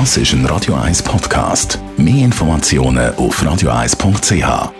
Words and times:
Das 0.00 0.16
ist 0.16 0.32
ein 0.32 0.44
Radio 0.46 0.74
1 0.74 1.04
Podcast. 1.04 1.78
Mehr 1.96 2.24
Informationen 2.24 3.14
auf 3.14 3.40
radio1.ch. 3.40 4.72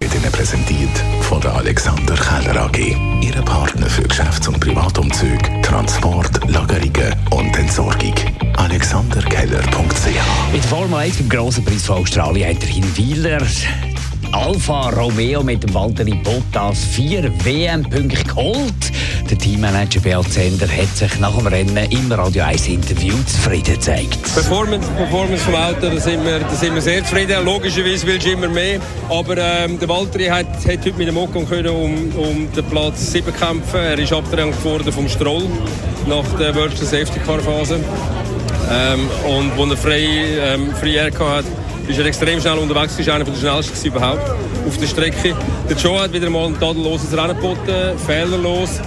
Wird 0.00 0.14
Ihnen 0.16 0.32
präsentiert 0.32 0.90
von 1.20 1.40
der 1.40 1.54
Alexander 1.54 2.16
Keller 2.16 2.64
AG. 2.64 2.96
Ihre 3.20 3.40
Partner 3.42 3.86
für 3.86 4.02
Geschäfts- 4.02 4.48
und 4.48 4.58
Privatumzug, 4.58 5.38
Transport, 5.62 6.50
Lagerungen 6.50 7.14
und 7.30 7.56
Entsorgung. 7.56 8.14
AlexanderKeller.ch 8.56 10.52
Mit 10.52 10.64
Formel 10.64 10.98
1 10.98 11.18
beim 11.18 11.28
Grossen 11.28 11.64
Preis 11.64 11.86
von 11.86 11.98
Australien 11.98 12.50
hat 12.50 12.60
der 12.60 12.70
Hinweiler 12.70 13.46
Alfa 14.32 14.90
Romeo 14.90 15.42
mit 15.42 15.62
dem 15.62 15.72
Valtteri 15.74 16.14
Bottas 16.14 16.84
vier 16.84 17.32
WM-Punkte 17.44 18.24
geholt. 18.24 18.92
Der 19.30 19.38
Teammanager 19.38 20.00
Beat 20.00 20.32
Zender 20.32 20.68
hat 20.68 20.96
sich 20.96 21.18
nach 21.18 21.36
dem 21.36 21.46
Rennen 21.46 21.76
im 21.90 22.12
Radio 22.12 22.44
1 22.44 22.68
Interview 22.68 23.14
zufrieden 23.26 23.74
gezeigt. 23.74 24.22
Performance, 24.34 24.88
Performance 24.96 25.44
vom 25.44 25.54
Auto, 25.54 25.88
da 25.88 26.00
sind, 26.00 26.24
wir, 26.24 26.40
da 26.40 26.54
sind 26.54 26.74
wir 26.74 26.82
sehr 26.82 27.04
zufrieden. 27.04 27.44
Logischerweise 27.44 28.06
willst 28.06 28.26
du 28.26 28.32
immer 28.32 28.48
mehr. 28.48 28.80
Aber 29.08 29.36
ähm, 29.36 29.78
der 29.78 29.88
Valtteri 29.88 30.26
hat, 30.26 30.46
hat 30.46 30.66
heute 30.66 30.92
mit 30.92 31.08
dem 31.08 31.16
Ocon 31.16 31.48
können 31.48 31.68
um, 31.68 32.12
um 32.16 32.52
den 32.52 32.64
Platz 32.64 33.12
7 33.12 33.34
kämpfen. 33.34 33.80
Er 33.80 33.98
ist 33.98 34.12
abgedrängt 34.12 34.62
worden 34.64 34.92
vom 34.92 35.08
Stroll 35.08 35.44
nach 36.06 36.24
der 36.38 36.54
World 36.54 36.76
Safety 36.76 37.20
Car 37.20 37.40
Phase. 37.40 37.80
Ähm, 38.70 39.08
und 39.26 39.56
wo 39.56 39.64
er 39.64 39.76
frei, 39.76 40.06
ähm, 40.40 40.74
frei 40.74 40.90
Air 40.90 41.12
hat, 41.18 41.44
ist 41.88 41.98
er 41.98 42.06
extrem 42.06 42.40
schnell 42.40 42.58
unterwegs, 42.58 42.98
ist 42.98 43.08
einer 43.08 43.24
der 43.24 43.34
schnellsten 43.34 43.86
überhaupt 43.86 44.30
auf 44.66 44.76
der 44.76 44.86
Strecke. 44.86 45.34
Der 45.68 45.76
Joe 45.76 46.00
hat 46.00 46.12
wieder 46.12 46.28
mal 46.28 46.46
ein 46.46 46.58
tadelloses 46.58 47.16
Rennen 47.16 47.36
geboten, 47.36 47.98
fehlerlos. 48.06 48.80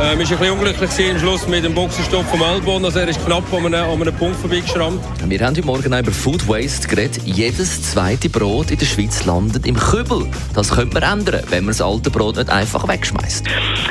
Ähm, 0.00 0.20
ist 0.20 0.32
ein 0.32 0.38
bisschen 0.38 0.52
unglücklich 0.52 1.10
im 1.10 1.18
Schluss 1.18 1.46
mit 1.46 1.64
dem 1.64 1.74
Boxenstopp 1.74 2.24
vom 2.26 2.42
Albon. 2.42 2.84
Also 2.84 3.00
er 3.00 3.08
ist 3.08 3.24
knapp 3.24 3.44
an 3.52 3.66
einem, 3.66 3.90
an 3.90 4.02
einem 4.02 4.14
Punkt 4.14 4.36
vorbeigeschrammt. 4.36 5.00
Wir 5.26 5.40
haben 5.40 5.56
heute 5.56 5.66
Morgen 5.66 5.92
über 5.92 6.12
Food 6.12 6.46
Waste 6.48 6.88
geredet. 6.88 7.20
Jedes 7.24 7.90
zweite 7.90 8.28
Brot 8.28 8.70
in 8.70 8.78
der 8.78 8.86
Schweiz 8.86 9.24
landet 9.24 9.66
im 9.66 9.76
Kübel. 9.76 10.26
Das 10.54 10.70
könnte 10.70 10.98
man 10.98 11.20
ändern, 11.20 11.42
wenn 11.50 11.64
man 11.64 11.72
das 11.72 11.82
alte 11.82 12.10
Brot 12.10 12.36
nicht 12.36 12.48
einfach 12.48 12.88
wegschmeißt. 12.88 13.44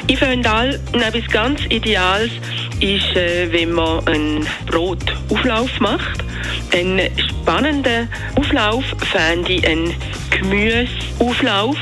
Ich 0.08 0.18
finde 0.18 0.50
all 0.50 0.80
etwas 0.94 1.28
ganz 1.32 1.62
Ideales 1.70 2.32
ist, 2.82 3.16
äh, 3.16 3.52
wenn 3.52 3.72
man 3.72 4.06
einen 4.08 4.48
Brotauflauf 4.66 5.80
macht. 5.80 6.24
Einen 6.74 7.10
spannenden 7.18 8.10
Auflauf 8.36 8.84
fände 9.12 9.54
ich 9.54 9.68
einen 9.68 9.94
Gemüseauflauf 10.32 11.78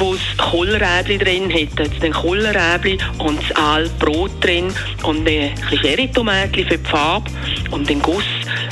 wo 0.00 0.14
es 0.14 0.20
Kohlrabi 0.38 1.18
drin 1.18 1.52
hat. 1.52 1.78
Jetzt 1.78 2.02
den 2.02 2.12
Kohlrabi 2.12 2.98
und 3.18 3.38
das 3.42 3.56
Aalbrot 3.56 4.42
drin 4.42 4.72
und 5.02 5.28
ein 5.28 5.54
Cherrytomatchen 5.82 6.66
für 6.66 6.78
die 6.78 6.88
Farbe 6.88 7.30
und 7.70 7.88
den 7.88 8.00
Guss. 8.00 8.24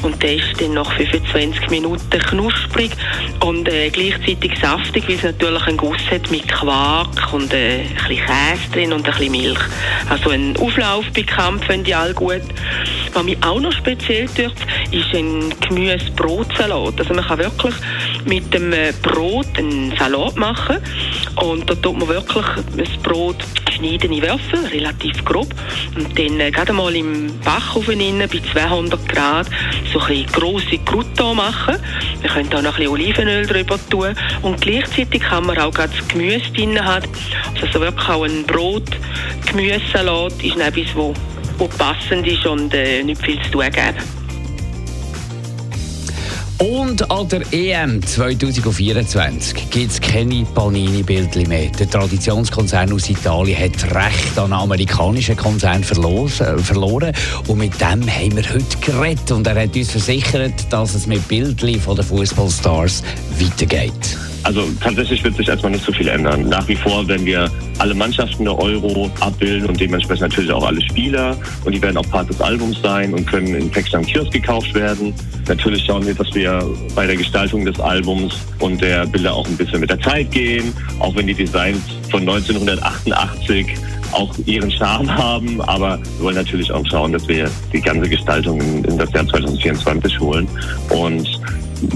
Und 0.02 0.22
der 0.22 0.36
ist 0.36 0.60
dann 0.60 0.74
nach 0.74 0.90
25 0.92 1.70
Minuten 1.70 2.18
knusprig 2.18 2.92
und 3.44 3.68
äh, 3.68 3.90
gleichzeitig 3.90 4.52
saftig, 4.60 5.06
weil 5.08 5.16
es 5.16 5.22
natürlich 5.22 5.66
einen 5.66 5.76
Guss 5.76 6.00
hat 6.10 6.30
mit 6.30 6.48
Quark 6.48 7.32
und 7.32 7.52
äh, 7.52 7.80
ein 7.80 7.88
bisschen 7.94 8.24
Käse 8.24 8.72
drin 8.72 8.92
und 8.92 9.06
ein 9.06 9.12
bisschen 9.12 9.32
Milch. 9.32 9.60
Also 10.08 10.30
ein 10.30 10.56
Auflauf 10.56 11.04
bei 11.14 11.22
Kampf 11.22 11.66
finde 11.66 11.90
ich 11.90 11.96
all 11.96 12.14
gut. 12.14 12.42
Was 13.12 13.24
mich 13.24 13.36
auch 13.42 13.60
noch 13.60 13.72
speziell 13.72 14.26
tut, 14.28 14.54
ist 14.92 15.14
ein 15.14 15.52
Gemüse-Brotsalat. 15.60 16.98
Also 16.98 17.14
man 17.14 17.24
kann 17.24 17.38
wirklich 17.38 17.74
mit 18.24 18.52
dem 18.54 18.72
äh, 18.72 18.92
Brot 19.02 19.46
einen 19.56 19.94
Salat 19.98 20.36
machen 20.36 20.78
und 21.42 21.68
da 21.68 21.74
tut 21.74 21.98
man 21.98 22.08
wirklich 22.08 22.46
das 22.76 22.88
Brot 23.02 23.36
schneiden 23.78 24.12
in 24.12 24.22
Würfel, 24.22 24.66
relativ 24.72 25.24
grob. 25.24 25.48
Und 25.96 26.18
dann 26.18 26.40
äh, 26.40 26.50
gerade 26.50 26.72
mal 26.72 26.94
im 26.94 27.38
Backofen 27.40 28.00
innen, 28.00 28.28
bei 28.28 28.40
200 28.52 29.08
Grad 29.08 29.46
so 29.92 30.00
ein 30.00 30.26
grosse 30.26 30.78
Crouton 30.84 31.36
machen. 31.36 31.76
Wir 32.20 32.30
können 32.30 32.52
auch 32.54 32.62
noch 32.62 32.78
ein 32.78 32.88
Olivenöl 32.88 33.46
drüber 33.46 33.78
tun. 33.88 34.14
Und 34.42 34.60
gleichzeitig 34.60 35.22
kann 35.22 35.46
man 35.46 35.58
auch 35.58 35.74
das 35.74 35.90
Gemüse 36.08 36.50
drin 36.52 36.84
haben. 36.84 37.08
Also 37.60 37.80
wirklich 37.80 38.08
auch 38.08 38.24
ein 38.24 38.44
Brot-Gemüsesalat 38.44 40.42
ist 40.42 40.56
etwas, 40.56 40.94
wo 40.94 41.14
passend 41.78 42.26
ist 42.26 42.46
und 42.46 42.74
äh, 42.74 43.02
nicht 43.02 43.22
viel 43.22 43.40
zu 43.42 43.50
tun 43.52 43.64
gibt. 43.64 44.27
Und 46.58 47.08
an 47.08 47.28
der 47.28 47.42
EM 47.52 48.04
2024 48.04 49.70
gibt 49.70 49.92
es 49.92 50.00
keine 50.00 50.44
Panini-Bildchen 50.44 51.48
mehr. 51.48 51.70
Der 51.70 51.88
Traditionskonzern 51.88 52.92
aus 52.92 53.08
Italien 53.08 53.56
hat 53.56 53.94
Recht 53.94 54.36
an 54.36 54.52
einen 54.52 54.62
amerikanischen 54.62 55.36
Konzern 55.36 55.82
äh, 55.82 55.84
verloren. 55.84 57.14
Und 57.46 57.58
mit 57.58 57.80
dem 57.80 58.08
haben 58.08 58.36
wir 58.36 58.42
heute 58.52 58.78
geredet. 58.80 59.30
Und 59.30 59.46
er 59.46 59.62
hat 59.62 59.76
uns 59.76 59.92
versichert, 59.92 60.66
dass 60.70 60.96
es 60.96 61.06
mit 61.06 61.26
Bildchen 61.28 61.80
von 61.80 61.94
den 61.94 62.04
Fußballstars 62.04 63.04
weitergeht. 63.38 64.18
Also 64.44 64.64
tatsächlich 64.80 65.22
wird 65.24 65.36
sich 65.36 65.48
erstmal 65.48 65.72
nicht 65.72 65.84
so 65.84 65.92
viel 65.92 66.08
ändern. 66.08 66.48
Nach 66.48 66.66
wie 66.68 66.76
vor 66.76 67.06
werden 67.08 67.26
wir 67.26 67.50
alle 67.78 67.94
Mannschaften 67.94 68.44
der 68.44 68.58
Euro 68.58 69.10
abbilden 69.20 69.68
und 69.68 69.80
dementsprechend 69.80 70.22
natürlich 70.22 70.50
auch 70.52 70.64
alle 70.64 70.80
Spieler. 70.80 71.36
Und 71.64 71.74
die 71.74 71.82
werden 71.82 71.96
auch 71.96 72.08
Part 72.10 72.30
des 72.30 72.40
Albums 72.40 72.80
sein 72.82 73.12
und 73.12 73.26
können 73.26 73.54
in 73.54 73.70
Text 73.70 73.94
am 73.94 74.04
Kiosk 74.04 74.32
gekauft 74.32 74.72
werden. 74.74 75.12
Natürlich 75.46 75.84
schauen 75.84 76.06
wir, 76.06 76.14
dass 76.14 76.32
wir 76.34 76.62
bei 76.94 77.06
der 77.06 77.16
Gestaltung 77.16 77.64
des 77.64 77.78
Albums 77.80 78.38
und 78.58 78.80
der 78.80 79.06
Bilder 79.06 79.34
auch 79.34 79.46
ein 79.46 79.56
bisschen 79.56 79.80
mit 79.80 79.90
der 79.90 80.00
Zeit 80.00 80.30
gehen. 80.30 80.72
Auch 80.98 81.14
wenn 81.16 81.26
die 81.26 81.34
Designs 81.34 81.82
von 82.10 82.20
1988 82.20 83.66
auch 84.12 84.34
ihren 84.46 84.70
Charme 84.70 85.14
haben, 85.14 85.60
aber 85.62 85.98
wir 86.16 86.24
wollen 86.24 86.36
natürlich 86.36 86.70
auch 86.72 86.84
schauen, 86.86 87.12
dass 87.12 87.26
wir 87.28 87.50
die 87.72 87.80
ganze 87.80 88.08
Gestaltung 88.08 88.60
in, 88.60 88.98
das 88.98 89.12
Jahr 89.12 89.26
2024 89.26 90.20
holen. 90.20 90.48
Und 90.90 91.26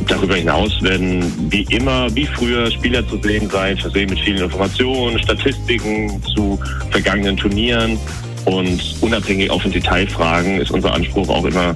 Darüber 0.07 0.37
hinaus 0.37 0.81
werden 0.81 1.25
wie 1.51 1.63
immer, 1.63 2.07
wie 2.15 2.27
früher, 2.27 2.71
Spieler 2.71 3.07
zu 3.09 3.19
sehen 3.19 3.51
sein, 3.51 3.77
versehen 3.77 4.11
mit 4.11 4.21
vielen 4.21 4.45
Informationen, 4.45 5.19
Statistiken 5.19 6.23
zu 6.37 6.59
vergangenen 6.91 7.37
Turnieren. 7.37 7.99
Und 8.45 8.81
unabhängig 9.01 9.51
auch 9.51 9.61
von 9.61 9.73
Detailfragen 9.73 10.61
ist 10.61 10.71
unser 10.71 10.95
Anspruch 10.95 11.29
auch 11.29 11.45
immer, 11.45 11.75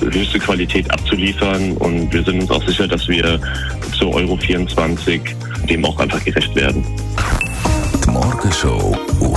höchste 0.00 0.38
Qualität 0.38 0.90
abzuliefern. 0.90 1.72
Und 1.78 2.12
wir 2.12 2.22
sind 2.24 2.42
uns 2.42 2.50
auch 2.50 2.66
sicher, 2.66 2.86
dass 2.86 3.08
wir 3.08 3.40
zur 3.98 4.14
Euro 4.14 4.36
24 4.36 5.22
dem 5.68 5.84
auch 5.84 5.98
einfach 5.98 6.22
gerecht 6.24 6.54
werden. 6.54 6.84
Die 8.04 8.10
Morgenshow 8.10 8.96